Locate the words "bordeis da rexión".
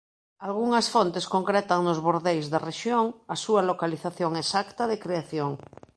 2.07-3.05